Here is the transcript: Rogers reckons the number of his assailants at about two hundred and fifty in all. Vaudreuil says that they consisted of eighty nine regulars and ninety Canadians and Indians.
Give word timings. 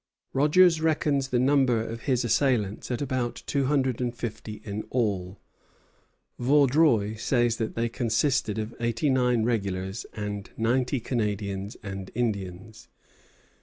Rogers 0.33 0.81
reckons 0.81 1.27
the 1.27 1.37
number 1.37 1.79
of 1.79 2.01
his 2.09 2.25
assailants 2.25 2.89
at 2.89 3.03
about 3.03 3.43
two 3.45 3.65
hundred 3.65 4.01
and 4.01 4.15
fifty 4.15 4.59
in 4.65 4.81
all. 4.89 5.37
Vaudreuil 6.39 7.19
says 7.19 7.57
that 7.57 7.75
they 7.75 7.87
consisted 7.87 8.57
of 8.57 8.73
eighty 8.79 9.11
nine 9.11 9.43
regulars 9.43 10.07
and 10.13 10.49
ninety 10.57 10.99
Canadians 10.99 11.77
and 11.83 12.09
Indians. 12.15 12.87